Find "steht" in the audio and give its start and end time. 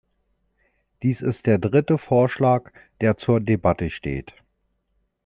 3.91-4.33